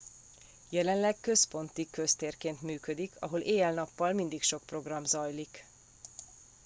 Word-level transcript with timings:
jelenleg 0.69 1.15
központi 1.21 1.87
köztérként 1.89 2.61
működik 2.61 3.11
ahol 3.19 3.39
éjjel 3.39 3.73
nappal 3.73 4.13
mindig 4.13 4.41
sok 4.43 4.61
program 4.65 5.03
zajlik 5.03 5.65